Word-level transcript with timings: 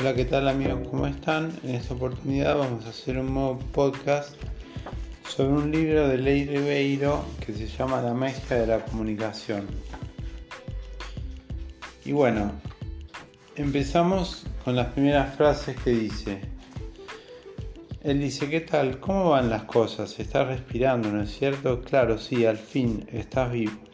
Hola, 0.00 0.14
¿qué 0.14 0.24
tal 0.26 0.46
amigos? 0.46 0.86
¿Cómo 0.92 1.08
están? 1.08 1.50
En 1.64 1.74
esta 1.74 1.92
oportunidad 1.92 2.56
vamos 2.56 2.86
a 2.86 2.90
hacer 2.90 3.18
un 3.18 3.34
nuevo 3.34 3.58
podcast 3.72 4.32
sobre 5.28 5.54
un 5.54 5.72
libro 5.72 6.06
de 6.06 6.18
Ley 6.18 6.44
Ribeiro 6.44 7.24
que 7.44 7.52
se 7.52 7.66
llama 7.66 8.00
La 8.00 8.14
maestra 8.14 8.58
de 8.58 8.68
la 8.68 8.84
comunicación. 8.84 9.66
Y 12.04 12.12
bueno, 12.12 12.52
empezamos 13.56 14.46
con 14.64 14.76
las 14.76 14.86
primeras 14.92 15.34
frases 15.34 15.76
que 15.82 15.90
dice. 15.90 16.42
Él 18.04 18.20
dice, 18.20 18.48
¿qué 18.48 18.60
tal? 18.60 19.00
¿Cómo 19.00 19.30
van 19.30 19.50
las 19.50 19.64
cosas? 19.64 20.20
¿Estás 20.20 20.46
respirando, 20.46 21.10
no 21.10 21.22
es 21.24 21.36
cierto? 21.36 21.82
Claro, 21.82 22.18
sí, 22.18 22.46
al 22.46 22.58
fin, 22.58 23.04
estás 23.12 23.50
vivo. 23.50 23.87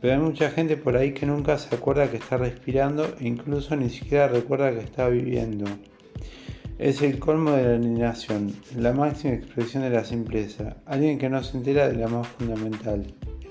Pero 0.00 0.14
hay 0.14 0.20
mucha 0.20 0.50
gente 0.50 0.76
por 0.76 0.96
ahí 0.96 1.12
que 1.12 1.26
nunca 1.26 1.58
se 1.58 1.74
acuerda 1.74 2.10
que 2.10 2.16
está 2.16 2.38
respirando 2.38 3.04
e 3.20 3.28
incluso 3.28 3.76
ni 3.76 3.90
siquiera 3.90 4.28
recuerda 4.28 4.72
que 4.72 4.80
está 4.80 5.08
viviendo. 5.08 5.66
Es 6.78 7.02
el 7.02 7.18
colmo 7.18 7.52
de 7.52 7.64
la 7.64 7.74
alineación, 7.74 8.54
la 8.76 8.92
máxima 8.92 9.34
expresión 9.34 9.82
de 9.82 9.90
la 9.90 10.04
simpleza. 10.04 10.76
Alguien 10.86 11.18
que 11.18 11.28
no 11.28 11.42
se 11.42 11.58
entera 11.58 11.88
de 11.88 11.96
la 11.96 12.08
más 12.08 12.26
fundamental, 12.28 13.04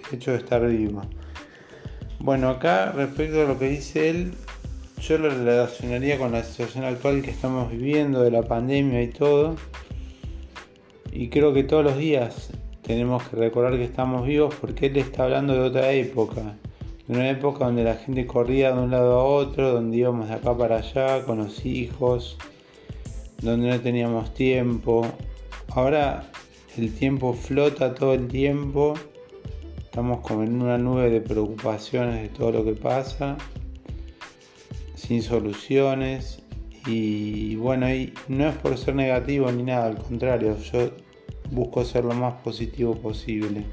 el 0.09 0.15
hecho 0.15 0.31
de 0.31 0.37
estar 0.37 0.67
vivo. 0.67 1.03
Bueno, 2.19 2.49
acá 2.49 2.91
respecto 2.93 3.41
a 3.41 3.45
lo 3.45 3.59
que 3.59 3.69
dice 3.69 4.09
él, 4.09 4.31
yo 5.01 5.19
lo 5.19 5.29
relacionaría 5.29 6.17
con 6.17 6.31
la 6.31 6.43
situación 6.43 6.83
actual 6.83 7.21
que 7.21 7.29
estamos 7.29 7.71
viviendo, 7.71 8.23
de 8.23 8.31
la 8.31 8.41
pandemia 8.41 9.03
y 9.03 9.09
todo. 9.09 9.55
Y 11.11 11.29
creo 11.29 11.53
que 11.53 11.63
todos 11.63 11.83
los 11.83 11.97
días 11.97 12.51
tenemos 12.89 13.21
que 13.21 13.35
recordar 13.35 13.73
que 13.73 13.83
estamos 13.83 14.25
vivos 14.25 14.55
porque 14.55 14.87
él 14.87 14.97
está 14.97 15.25
hablando 15.25 15.53
de 15.53 15.59
otra 15.59 15.91
época, 15.91 16.55
de 17.07 17.13
una 17.13 17.29
época 17.29 17.65
donde 17.65 17.83
la 17.83 17.93
gente 17.93 18.25
corría 18.25 18.71
de 18.71 18.79
un 18.79 18.89
lado 18.89 19.19
a 19.19 19.23
otro, 19.25 19.73
donde 19.73 19.97
íbamos 19.97 20.27
de 20.27 20.33
acá 20.33 20.57
para 20.57 20.77
allá 20.77 21.23
con 21.23 21.37
los 21.37 21.67
hijos, 21.67 22.35
donde 23.43 23.69
no 23.69 23.79
teníamos 23.79 24.33
tiempo. 24.33 25.05
Ahora 25.69 26.31
el 26.79 26.91
tiempo 26.91 27.33
flota 27.33 27.93
todo 27.93 28.15
el 28.15 28.27
tiempo, 28.27 28.95
estamos 29.83 30.21
como 30.21 30.41
en 30.41 30.59
una 30.59 30.79
nube 30.79 31.11
de 31.11 31.21
preocupaciones 31.21 32.23
de 32.23 32.29
todo 32.29 32.51
lo 32.51 32.65
que 32.65 32.73
pasa, 32.73 33.37
sin 34.95 35.21
soluciones. 35.21 36.41
Y 36.87 37.55
bueno, 37.57 37.87
y 37.93 38.15
no 38.27 38.49
es 38.49 38.55
por 38.55 38.75
ser 38.79 38.95
negativo 38.95 39.51
ni 39.51 39.61
nada, 39.61 39.85
al 39.85 39.97
contrario, 39.99 40.57
yo 40.57 40.89
busco 41.51 41.83
ser 41.83 42.05
lo 42.05 42.13
más 42.13 42.35
positivo 42.41 42.95
posible. 42.95 43.65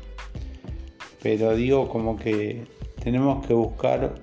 Pero 1.23 1.55
digo 1.55 1.89
como 1.89 2.17
que 2.17 2.67
tenemos 3.03 3.47
que 3.47 3.55
buscar 3.55 4.15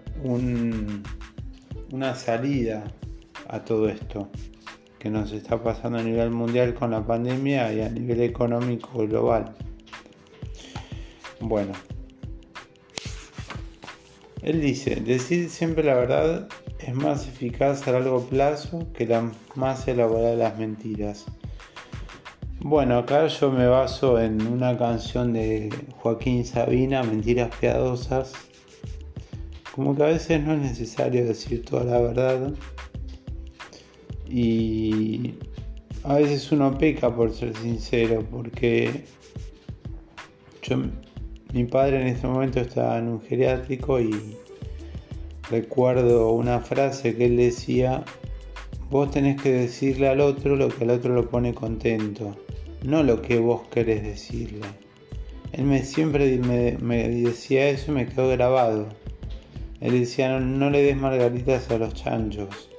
una 1.91 2.15
salida 2.15 2.83
a 3.47 3.63
todo 3.63 3.89
esto 3.89 4.29
que 4.99 5.09
nos 5.09 5.33
está 5.33 5.61
pasando 5.61 5.99
a 5.99 6.03
nivel 6.03 6.31
mundial 6.31 6.73
con 6.73 6.91
la 6.91 7.05
pandemia 7.05 7.73
y 7.73 7.81
a 7.81 7.89
nivel 7.89 8.21
económico 8.21 9.05
global. 9.05 9.53
Bueno, 11.41 11.73
él 14.41 14.61
dice, 14.61 14.95
decir 14.95 15.49
siempre 15.49 15.83
la 15.83 15.95
verdad 15.95 16.47
es 16.79 16.93
más 16.93 17.27
eficaz 17.27 17.85
a 17.87 17.91
largo 17.91 18.25
plazo 18.25 18.87
que 18.93 19.05
la 19.05 19.29
más 19.55 19.87
elaborada 19.87 20.31
de 20.31 20.37
las 20.37 20.57
mentiras. 20.57 21.25
Bueno, 22.65 22.99
acá 22.99 23.27
yo 23.27 23.51
me 23.51 23.67
baso 23.67 24.21
en 24.21 24.47
una 24.47 24.77
canción 24.77 25.33
de 25.33 25.69
Joaquín 25.97 26.45
Sabina, 26.45 27.03
Mentiras 27.03 27.53
Piadosas. 27.59 28.31
Como 29.75 29.93
que 29.93 30.03
a 30.03 30.05
veces 30.05 30.41
no 30.41 30.53
es 30.53 30.61
necesario 30.61 31.25
decir 31.25 31.65
toda 31.65 31.83
la 31.83 31.99
verdad. 31.99 32.53
Y 34.29 35.33
a 36.05 36.15
veces 36.15 36.49
uno 36.53 36.77
peca 36.77 37.13
por 37.13 37.33
ser 37.33 37.53
sincero, 37.57 38.25
porque 38.31 39.03
yo, 40.61 40.77
mi 41.51 41.65
padre 41.65 41.99
en 41.99 42.07
este 42.07 42.27
momento 42.27 42.61
estaba 42.61 42.97
en 42.97 43.09
un 43.09 43.21
geriátrico 43.21 43.99
y 43.99 44.37
recuerdo 45.51 46.31
una 46.31 46.61
frase 46.61 47.13
que 47.17 47.25
él 47.25 47.35
decía, 47.35 48.05
vos 48.93 49.11
tenés 49.11 49.41
que 49.41 49.51
decirle 49.51 50.07
al 50.07 50.21
otro 50.21 50.55
lo 50.55 50.69
que 50.69 50.83
al 50.83 50.91
otro 50.91 51.13
lo 51.13 51.27
pone 51.29 51.53
contento 51.53 52.37
no 52.83 53.01
lo 53.01 53.21
que 53.21 53.39
vos 53.39 53.61
querés 53.71 54.03
decirle. 54.03 54.67
Él 55.51 55.65
me 55.65 55.83
siempre 55.83 56.37
me, 56.37 57.07
decía 57.09 57.69
eso 57.69 57.91
y 57.91 57.95
me 57.95 58.07
quedó 58.07 58.29
grabado. 58.29 58.89
Él 59.79 59.99
decía, 59.99 60.39
no, 60.39 60.69
le 60.69 60.81
des 60.81 60.97
margaritas 60.97 61.69
a 61.71 61.77
los 61.77 61.93
chanchos. 61.93 62.69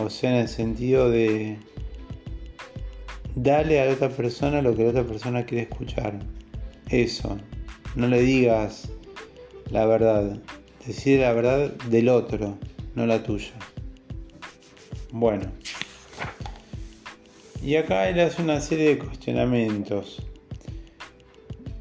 O 0.00 0.10
sea, 0.10 0.30
en 0.30 0.36
el 0.36 0.48
sentido 0.48 1.10
de, 1.10 1.58
dale 3.34 3.80
a 3.80 3.86
la 3.86 3.92
otra 3.92 4.10
persona 4.10 4.62
lo 4.62 4.74
que 4.74 4.84
la 4.84 4.90
otra 4.90 5.04
persona 5.04 5.44
quiere 5.44 5.64
escuchar. 5.64 6.18
Eso. 6.88 7.38
No 7.94 8.08
le 8.08 8.20
digas 8.20 8.90
la 9.70 9.86
verdad. 9.86 10.38
Decide 10.86 11.22
la 11.22 11.32
verdad 11.32 11.72
del 11.90 12.08
otro, 12.08 12.58
no 12.94 13.06
la 13.06 13.22
tuya. 13.22 13.52
Bueno. 15.18 15.50
Y 17.62 17.76
acá 17.76 18.06
él 18.10 18.20
hace 18.20 18.42
una 18.42 18.60
serie 18.60 18.90
de 18.90 18.98
cuestionamientos. 18.98 20.22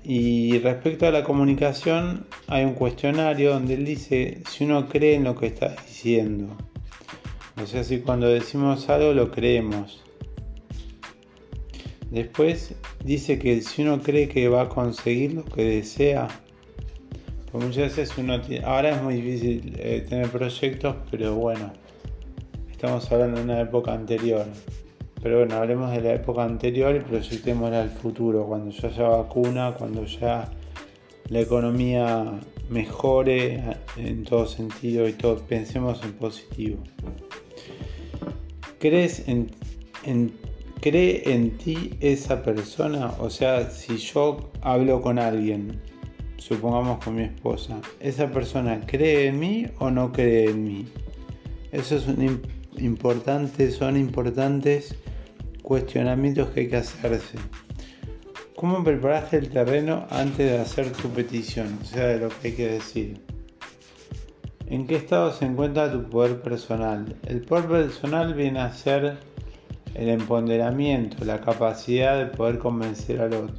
Y 0.06 0.58
respecto 0.60 1.06
a 1.06 1.12
la 1.12 1.26
comunicación, 1.26 2.28
hay 2.48 2.64
un 2.64 2.76
cuestionario 2.76 3.52
donde 3.52 3.74
él 3.74 3.84
dice 3.84 4.42
si 4.50 4.64
uno 4.64 4.88
cree 4.88 5.16
en 5.16 5.26
lo 5.26 5.36
que 5.36 5.48
está 5.48 5.76
diciendo. 5.86 6.56
O 7.62 7.66
sea, 7.66 7.84
si 7.84 8.00
cuando 8.00 8.30
decimos 8.30 8.88
algo 8.88 9.12
lo 9.12 9.32
creemos. 9.32 10.02
Después 12.12 12.76
dice 13.04 13.38
que 13.38 13.62
si 13.62 13.82
uno 13.82 14.02
cree 14.02 14.30
que 14.30 14.48
va 14.48 14.62
a 14.62 14.70
conseguir 14.70 15.34
lo 15.34 15.44
que 15.44 15.66
desea, 15.66 16.30
pues 17.52 17.66
muchas 17.66 17.98
veces 17.98 18.18
uno 18.18 18.40
tiene, 18.40 18.66
ahora 18.66 18.96
es 18.96 19.02
muy 19.02 19.16
difícil 19.16 19.76
eh, 19.78 20.06
tener 20.08 20.30
proyectos, 20.30 20.96
pero 21.12 21.36
bueno, 21.36 21.74
estamos 22.76 23.10
hablando 23.10 23.38
de 23.38 23.44
una 23.46 23.62
época 23.62 23.94
anterior. 23.94 24.46
Pero 25.24 25.40
bueno, 25.40 25.56
hablemos 25.56 25.92
de 25.92 26.02
la 26.02 26.14
época 26.14 26.44
anterior 26.44 26.94
y 26.94 27.00
proyectémosla 27.00 27.82
al 27.84 27.90
futuro, 27.90 28.46
cuando 28.46 28.70
ya 28.72 28.90
haya 28.90 29.08
vacuna, 29.08 29.74
cuando 29.78 30.06
ya 30.06 30.52
la 31.30 31.40
economía 31.40 32.38
mejore 32.70 33.64
en 33.96 34.26
todo 34.26 34.46
sentido 34.46 35.08
y 35.08 35.14
todo, 35.14 35.38
pensemos 35.38 36.04
en 36.04 36.14
positivo. 36.14 36.84
¿Crees 38.78 39.26
en, 39.28 39.50
¿Cree 40.82 41.34
en 41.34 41.58
ti 41.58 41.92
esa 42.02 42.44
persona? 42.44 43.14
O 43.20 43.30
sea, 43.30 43.70
si 43.70 43.98
yo 43.98 44.52
hablo 44.62 45.02
con 45.02 45.18
alguien, 45.18 45.82
supongamos 46.38 47.04
con 47.04 47.16
mi 47.16 47.24
esposa, 47.24 47.80
¿esa 48.02 48.30
persona 48.30 48.82
cree 48.86 49.28
en 49.28 49.40
mí 49.40 49.66
o 49.80 49.90
no 49.90 50.12
cree 50.12 50.50
en 50.50 50.64
mí? 50.66 50.86
Eso 51.72 51.96
es 51.96 52.08
un 52.08 52.42
importante, 52.80 53.72
son 53.72 53.98
importantes 53.98 54.96
cuestionamientos 55.62 56.50
que 56.50 56.62
hay 56.62 56.70
que 56.70 56.78
hacerse. 56.78 57.38
¿Cómo 58.56 58.84
preparaste 58.84 59.38
el 59.38 59.50
terreno 59.50 60.08
antes 60.10 60.52
de 60.52 60.58
hacer 60.58 60.92
tu 60.92 61.10
petición? 61.10 61.78
O 61.82 61.86
sea, 61.86 62.08
de 62.08 62.20
lo 62.20 62.30
que 62.30 62.48
hay 62.48 62.54
que 62.54 62.68
decir. 62.68 63.22
¿En 64.68 64.88
qué 64.88 64.96
estado 64.96 65.32
se 65.32 65.46
encuentra 65.46 65.92
tu 65.92 66.04
poder 66.10 66.42
personal? 66.42 67.16
El 67.28 67.42
poder 67.42 67.66
personal 67.66 68.34
viene 68.34 68.62
a 68.62 68.74
ser 68.74 69.18
el 69.94 70.10
empoderamiento, 70.10 71.24
la 71.26 71.42
capacidad 71.42 72.18
de 72.18 72.28
poder 72.28 72.58
convencer 72.60 73.22
al 73.22 73.34
otro. 73.34 73.56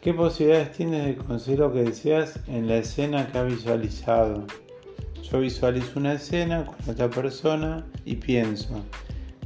¿Qué 0.00 0.12
posibilidades 0.12 0.72
tienes 0.72 1.06
de 1.06 1.16
conseguir 1.16 1.60
lo 1.60 1.72
que 1.72 1.82
deseas 1.82 2.38
en 2.46 2.68
la 2.68 2.76
escena 2.76 3.26
que 3.26 3.38
has 3.38 3.46
visualizado? 3.46 4.46
Yo 5.30 5.40
visualizo 5.40 5.98
una 5.98 6.14
escena 6.14 6.64
con 6.64 6.76
otra 6.90 7.08
persona 7.08 7.86
y 8.04 8.16
pienso, 8.16 8.82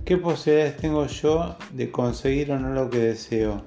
¿Qué 0.08 0.16
posibilidades 0.16 0.78
tengo 0.78 1.06
yo 1.06 1.56
de 1.74 1.90
conseguir 1.90 2.50
o 2.52 2.58
no 2.58 2.72
lo 2.72 2.88
que 2.88 2.96
deseo? 2.96 3.60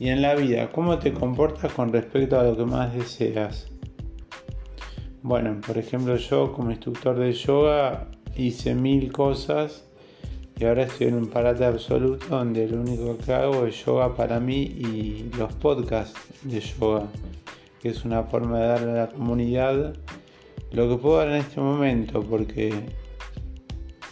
Y 0.00 0.08
en 0.08 0.20
la 0.20 0.34
vida, 0.34 0.68
¿cómo 0.72 0.98
te 0.98 1.12
comportas 1.12 1.72
con 1.72 1.92
respecto 1.92 2.40
a 2.40 2.42
lo 2.42 2.56
que 2.56 2.64
más 2.64 2.92
deseas? 2.92 3.68
Bueno, 5.22 5.60
por 5.64 5.78
ejemplo, 5.78 6.16
yo 6.16 6.52
como 6.52 6.72
instructor 6.72 7.16
de 7.16 7.32
yoga 7.32 8.08
hice 8.36 8.74
mil 8.74 9.12
cosas 9.12 9.84
y 10.58 10.64
ahora 10.64 10.82
estoy 10.82 11.06
en 11.06 11.14
un 11.14 11.28
parate 11.28 11.64
absoluto 11.64 12.26
donde 12.28 12.66
lo 12.66 12.80
único 12.80 13.16
que 13.16 13.32
hago 13.32 13.66
es 13.66 13.84
yoga 13.84 14.16
para 14.16 14.40
mí 14.40 14.60
y 14.62 15.30
los 15.38 15.52
podcasts 15.52 16.18
de 16.42 16.58
yoga, 16.58 17.06
que 17.80 17.90
es 17.90 18.04
una 18.04 18.24
forma 18.24 18.58
de 18.58 18.66
darle 18.66 18.90
a 18.90 19.06
la 19.06 19.08
comunidad 19.08 19.94
lo 20.72 20.88
que 20.88 20.96
puedo 20.96 21.18
dar 21.18 21.28
en 21.28 21.36
este 21.36 21.60
momento, 21.60 22.22
porque 22.22 22.72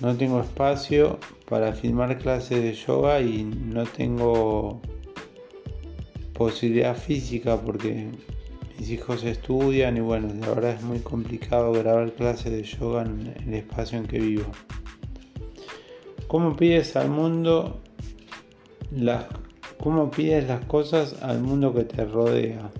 no 0.00 0.16
tengo 0.16 0.40
espacio 0.40 1.18
para 1.48 1.72
filmar 1.72 2.18
clases 2.18 2.62
de 2.62 2.72
yoga 2.74 3.20
y 3.20 3.44
no 3.44 3.84
tengo 3.84 4.80
posibilidad 6.34 6.96
física 6.96 7.60
porque 7.60 8.08
mis 8.78 8.90
hijos 8.90 9.24
estudian 9.24 9.96
y 9.96 10.00
bueno, 10.00 10.28
la 10.40 10.48
verdad 10.48 10.70
es 10.72 10.82
muy 10.82 11.00
complicado 11.00 11.72
grabar 11.72 12.12
clases 12.12 12.52
de 12.52 12.62
yoga 12.62 13.02
en 13.02 13.34
el 13.46 13.54
espacio 13.54 13.98
en 13.98 14.06
que 14.06 14.18
vivo. 14.18 14.46
¿Cómo 16.28 16.56
pides 16.56 16.94
al 16.94 17.08
mundo 17.08 17.80
las, 18.92 19.26
cómo 19.82 20.10
pides 20.10 20.46
las 20.46 20.64
cosas 20.66 21.22
al 21.22 21.40
mundo 21.40 21.74
que 21.74 21.84
te 21.84 22.04
rodea? 22.04 22.70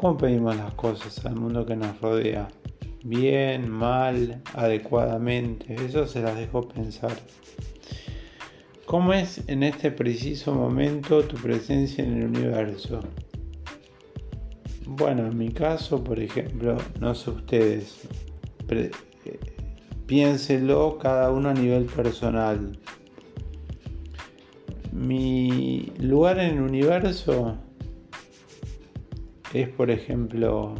¿Cómo 0.00 0.16
pedimos 0.16 0.56
las 0.56 0.72
cosas 0.76 1.26
al 1.26 1.34
mundo 1.34 1.66
que 1.66 1.76
nos 1.76 2.00
rodea? 2.00 2.48
Bien, 3.04 3.70
mal, 3.70 4.40
adecuadamente. 4.54 5.74
Eso 5.74 6.06
se 6.06 6.22
las 6.22 6.38
dejo 6.38 6.66
pensar. 6.66 7.12
¿Cómo 8.86 9.12
es 9.12 9.46
en 9.46 9.62
este 9.62 9.90
preciso 9.90 10.54
momento 10.54 11.22
tu 11.24 11.36
presencia 11.36 12.02
en 12.02 12.16
el 12.16 12.28
universo? 12.28 13.00
Bueno, 14.86 15.26
en 15.26 15.36
mi 15.36 15.50
caso, 15.50 16.02
por 16.02 16.18
ejemplo, 16.18 16.78
no 16.98 17.14
sé 17.14 17.28
ustedes, 17.32 18.08
eh, 18.70 18.90
piénselo 20.06 20.96
cada 20.96 21.30
uno 21.30 21.50
a 21.50 21.52
nivel 21.52 21.84
personal. 21.84 22.78
Mi 24.92 25.92
lugar 25.98 26.38
en 26.38 26.54
el 26.54 26.62
universo 26.62 27.58
es, 29.52 29.68
por 29.68 29.90
ejemplo, 29.90 30.74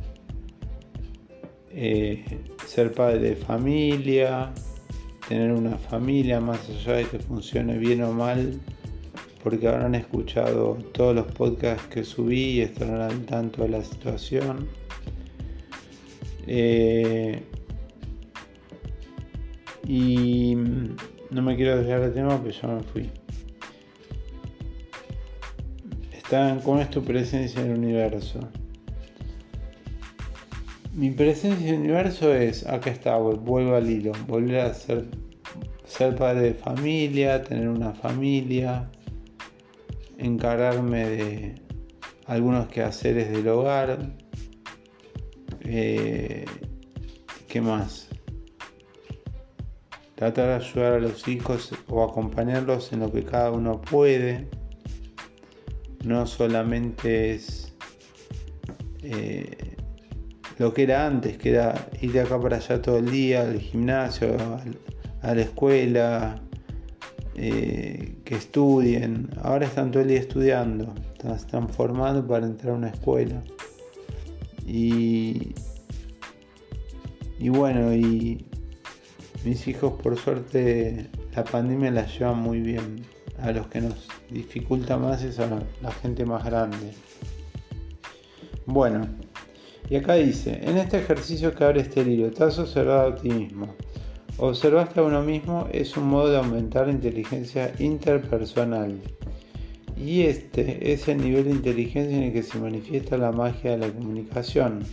eh, 1.73 2.25
ser 2.67 2.93
padre 2.93 3.19
de 3.21 3.37
familia, 3.37 4.53
tener 5.29 5.53
una 5.53 5.77
familia 5.77 6.41
más 6.41 6.69
allá 6.69 6.95
de 6.95 7.05
que 7.05 7.19
funcione 7.19 7.79
bien 7.79 8.03
o 8.03 8.13
mal, 8.13 8.61
porque 9.43 9.69
habrán 9.69 9.95
escuchado 9.95 10.75
todos 10.93 11.15
los 11.15 11.27
podcasts 11.33 11.87
que 11.89 12.05
subí 12.05 12.59
y 12.59 12.61
estarán 12.61 13.01
al 13.01 13.25
tanto 13.27 13.63
de 13.63 13.69
la 13.71 13.83
situación. 13.83 14.69
Eh, 16.47 17.43
y 19.87 20.57
no 21.31 21.43
me 21.43 21.57
quiero 21.57 21.77
desviar 21.77 22.01
del 22.01 22.13
tema, 22.13 22.41
pero 22.43 22.51
ya 22.51 22.69
me 22.69 22.83
fui. 22.83 23.11
Están, 26.13 26.61
¿Cómo 26.61 26.81
es 26.81 26.91
tu 26.91 27.03
presencia 27.03 27.61
en 27.61 27.73
el 27.73 27.79
universo? 27.79 28.41
Mi 30.93 31.13
presencia 31.13 31.69
en 31.69 31.75
el 31.75 31.81
universo 31.83 32.35
es, 32.35 32.67
acá 32.67 32.91
está, 32.91 33.17
vuelvo 33.17 33.77
al 33.77 33.89
hilo, 33.89 34.11
volver 34.27 34.61
a 34.61 34.75
ser, 34.75 35.07
ser 35.85 36.17
padre 36.17 36.41
de 36.41 36.55
familia, 36.55 37.45
tener 37.45 37.69
una 37.69 37.93
familia, 37.93 38.91
encargarme 40.19 41.09
de 41.09 41.55
algunos 42.27 42.67
quehaceres 42.69 43.31
del 43.31 43.47
hogar. 43.47 44.17
Eh, 45.61 46.45
¿Qué 47.47 47.61
más? 47.61 48.09
Tratar 50.17 50.49
de 50.49 50.67
ayudar 50.67 50.93
a 50.95 50.99
los 50.99 51.29
hijos 51.29 51.73
o 51.89 52.03
acompañarlos 52.03 52.93
en 52.93 53.01
lo 53.01 53.13
que 53.13 53.23
cada 53.23 53.53
uno 53.53 53.81
puede. 53.81 54.49
No 56.05 56.27
solamente 56.27 57.33
es 57.33 57.73
eh, 59.03 59.70
lo 60.61 60.75
que 60.75 60.83
era 60.83 61.07
antes, 61.07 61.39
que 61.39 61.53
era 61.53 61.89
ir 62.03 62.13
de 62.13 62.21
acá 62.21 62.39
para 62.39 62.59
allá 62.59 62.83
todo 62.83 62.99
el 62.99 63.11
día, 63.11 63.41
al 63.41 63.59
gimnasio, 63.59 64.37
a 65.23 65.35
la 65.35 65.41
escuela, 65.41 66.39
eh, 67.35 68.17
que 68.27 68.35
estudien. 68.35 69.31
Ahora 69.43 69.65
están 69.65 69.91
todo 69.91 70.03
el 70.03 70.11
día 70.11 70.21
estudiando, 70.21 70.95
están, 71.35 71.71
formando 71.71 72.27
para 72.27 72.45
entrar 72.45 72.75
a 72.75 72.77
una 72.77 72.91
escuela. 72.91 73.43
Y, 74.67 75.55
bueno, 77.39 77.95
y 77.95 78.45
mis 79.47 79.67
hijos 79.67 79.95
por 80.03 80.19
suerte 80.19 81.09
la 81.35 81.43
pandemia 81.43 81.91
la 81.91 82.07
llevan 82.07 82.39
muy 82.39 82.61
bien. 82.61 83.07
A 83.39 83.51
los 83.53 83.69
que 83.69 83.81
nos 83.81 84.09
dificulta 84.29 84.99
más 84.99 85.23
es 85.23 85.39
a 85.39 85.49
la 85.81 85.91
gente 86.03 86.27
más 86.27 86.45
grande. 86.45 86.93
Bueno, 88.67 89.09
y 89.91 89.97
acá 89.97 90.15
dice, 90.15 90.61
en 90.63 90.79
este 90.79 90.99
ejercicio 90.99 91.53
que 91.53 91.65
abre 91.65 91.81
este 91.81 92.05
libro, 92.05 92.31
te 92.31 92.45
has 92.45 92.57
observado 92.61 93.09
a 93.09 93.17
ti 93.17 93.29
mismo. 93.29 93.75
Observaste 94.39 95.01
a 95.01 95.03
uno 95.03 95.21
mismo 95.21 95.67
es 95.73 95.97
un 95.97 96.09
modo 96.09 96.31
de 96.31 96.37
aumentar 96.37 96.87
la 96.87 96.93
inteligencia 96.93 97.73
interpersonal. 97.81 99.01
Y 99.97 100.23
este 100.23 100.93
es 100.93 101.09
el 101.09 101.19
nivel 101.19 101.45
de 101.45 101.51
inteligencia 101.51 102.17
en 102.17 102.23
el 102.23 102.33
que 102.33 102.45
se 102.45 102.57
manifiesta 102.61 103.19
la 103.19 103.33
magia 103.33 103.73
de 103.73 103.79
la 103.79 103.93
comunicación. 103.93 104.85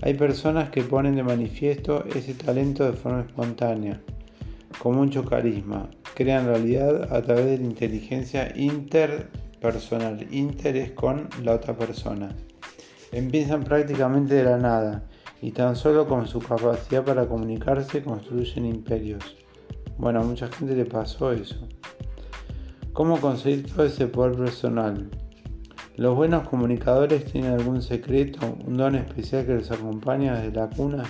Hay 0.00 0.14
personas 0.14 0.70
que 0.70 0.82
ponen 0.82 1.16
de 1.16 1.22
manifiesto 1.22 2.06
ese 2.06 2.32
talento 2.32 2.84
de 2.84 2.94
forma 2.94 3.26
espontánea, 3.28 4.00
con 4.78 4.96
mucho 4.96 5.22
carisma. 5.26 5.90
Crean 6.14 6.46
realidad 6.46 7.14
a 7.14 7.20
través 7.20 7.44
de 7.44 7.58
la 7.58 7.64
inteligencia 7.64 8.52
interpersonal. 8.56 10.26
Inter 10.30 10.76
es 10.76 10.92
con 10.92 11.28
la 11.42 11.52
otra 11.52 11.76
persona. 11.76 12.34
Empiezan 13.14 13.62
prácticamente 13.62 14.34
de 14.34 14.42
la 14.42 14.58
nada 14.58 15.04
y 15.40 15.52
tan 15.52 15.76
solo 15.76 16.08
con 16.08 16.26
su 16.26 16.40
capacidad 16.40 17.04
para 17.04 17.28
comunicarse 17.28 18.02
construyen 18.02 18.66
imperios. 18.66 19.36
Bueno, 19.96 20.18
a 20.18 20.24
mucha 20.24 20.48
gente 20.48 20.74
le 20.74 20.84
pasó 20.84 21.30
eso. 21.30 21.68
¿Cómo 22.92 23.20
conseguir 23.20 23.72
todo 23.72 23.86
ese 23.86 24.08
poder 24.08 24.36
personal? 24.36 25.08
¿Los 25.94 26.16
buenos 26.16 26.48
comunicadores 26.48 27.24
tienen 27.26 27.52
algún 27.52 27.82
secreto, 27.82 28.58
un 28.66 28.76
don 28.76 28.96
especial 28.96 29.46
que 29.46 29.54
les 29.54 29.70
acompaña 29.70 30.34
desde 30.40 30.56
la 30.56 30.68
cuna? 30.68 31.04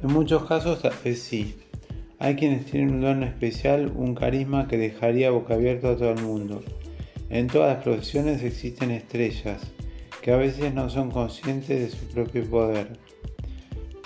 En 0.00 0.12
muchos 0.12 0.44
casos 0.44 0.84
vez 1.02 1.20
sí. 1.20 1.56
Hay 2.20 2.36
quienes 2.36 2.64
tienen 2.66 2.94
un 2.94 3.00
don 3.00 3.24
especial, 3.24 3.92
un 3.92 4.14
carisma 4.14 4.68
que 4.68 4.78
dejaría 4.78 5.32
boca 5.32 5.54
abierta 5.54 5.90
a 5.90 5.96
todo 5.96 6.12
el 6.12 6.22
mundo. 6.22 6.62
En 7.28 7.48
todas 7.48 7.74
las 7.74 7.82
profesiones 7.82 8.44
existen 8.44 8.92
estrellas, 8.92 9.72
que 10.28 10.34
a 10.34 10.36
veces 10.36 10.74
no 10.74 10.90
son 10.90 11.10
conscientes 11.10 11.80
de 11.80 11.88
su 11.88 12.04
propio 12.12 12.44
poder. 12.50 12.98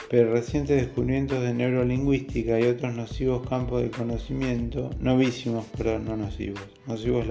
Pero 0.08 0.32
recientes 0.32 0.80
descubrimientos 0.80 1.42
de 1.42 1.52
neurolingüística 1.52 2.60
y 2.60 2.62
otros 2.62 2.94
nocivos 2.94 3.44
campos 3.48 3.82
de 3.82 3.90
conocimiento, 3.90 4.90
novísimos, 5.00 5.64
perdón, 5.76 6.04
no 6.04 6.16
nocivos, 6.16 6.62
nocivos 6.86 7.26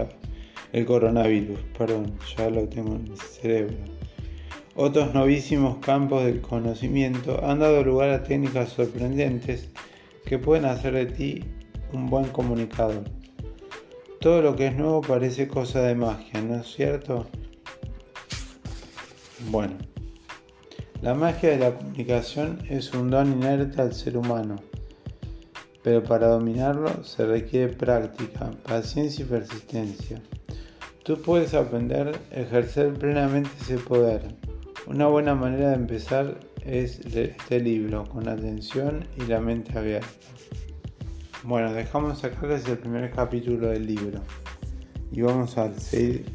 el 0.73 0.85
coronavirus, 0.85 1.57
perdón, 1.77 2.17
ya 2.35 2.49
lo 2.49 2.67
tengo 2.67 2.97
en 2.97 3.07
el 3.07 3.17
cerebro. 3.17 3.77
Otros 4.75 5.13
novísimos 5.13 5.77
campos 5.77 6.25
del 6.25 6.41
conocimiento 6.41 7.39
han 7.45 7.59
dado 7.59 7.85
lugar 7.85 8.09
a 8.09 8.23
técnicas 8.23 8.73
sorprendentes 8.73 9.69
que 10.25 10.37
pueden 10.37 10.65
hacer 10.65 10.95
de 10.95 11.05
ti 11.05 11.45
un 11.93 12.07
buen 12.07 12.25
comunicador. 12.25 13.05
Todo 14.19 14.41
lo 14.41 14.57
que 14.57 14.67
es 14.67 14.75
nuevo 14.75 14.99
parece 14.99 15.47
cosa 15.47 15.81
de 15.81 15.95
magia, 15.95 16.41
¿no 16.41 16.59
es 16.59 16.67
cierto? 16.67 17.27
Bueno, 19.49 19.73
la 21.01 21.15
magia 21.15 21.49
de 21.49 21.57
la 21.57 21.75
comunicación 21.75 22.59
es 22.69 22.93
un 22.93 23.09
don 23.09 23.31
inerte 23.31 23.81
al 23.81 23.93
ser 23.93 24.15
humano, 24.15 24.57
pero 25.83 26.03
para 26.03 26.27
dominarlo 26.27 27.03
se 27.03 27.25
requiere 27.25 27.73
práctica, 27.73 28.51
paciencia 28.63 29.25
y 29.25 29.27
persistencia. 29.27 30.21
Tú 31.03 31.19
puedes 31.21 31.55
aprender 31.55 32.19
a 32.31 32.35
ejercer 32.39 32.93
plenamente 32.93 33.49
ese 33.61 33.77
poder. 33.77 34.21
Una 34.85 35.07
buena 35.07 35.33
manera 35.33 35.69
de 35.69 35.75
empezar 35.75 36.39
es 36.63 37.03
leer 37.13 37.35
este 37.39 37.59
libro 37.59 38.05
con 38.05 38.27
atención 38.29 39.07
y 39.17 39.25
la 39.25 39.39
mente 39.39 39.77
abierta. 39.77 40.07
Bueno, 41.43 41.73
dejamos 41.73 42.23
acá 42.23 42.47
que 42.47 42.55
es 42.55 42.67
el 42.67 42.77
primer 42.77 43.09
capítulo 43.09 43.69
del 43.69 43.87
libro 43.87 44.21
y 45.11 45.23
vamos 45.23 45.57
a 45.57 45.73
seguir 45.79 46.25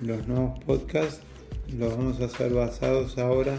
los 0.00 0.28
nuevos 0.28 0.58
podcasts 0.64 1.22
los 1.76 1.96
vamos 1.96 2.20
a 2.20 2.26
hacer 2.26 2.52
basados 2.52 3.18
ahora 3.18 3.56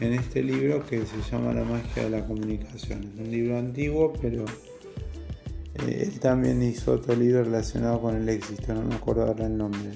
en 0.00 0.14
este 0.14 0.42
libro 0.42 0.84
que 0.86 1.04
se 1.04 1.30
llama 1.30 1.52
La 1.52 1.64
magia 1.64 2.04
de 2.04 2.10
la 2.10 2.26
comunicación. 2.26 3.12
Es 3.14 3.20
un 3.20 3.30
libro 3.30 3.58
antiguo, 3.58 4.12
pero 4.20 4.44
eh, 5.86 6.04
él 6.06 6.20
también 6.20 6.62
hizo 6.62 6.92
otro 6.92 7.14
libro 7.14 7.44
relacionado 7.44 8.00
con 8.00 8.16
el 8.16 8.28
éxito, 8.28 8.74
no 8.74 8.82
me 8.82 8.94
acuerdo 8.94 9.24
ahora 9.24 9.46
el 9.46 9.56
nombre. 9.56 9.90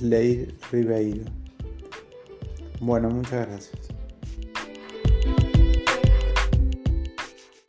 Leir 0.00 0.54
Ribeiro. 0.70 1.24
Bueno, 2.80 3.10
muchas 3.10 3.46
gracias. 3.46 3.95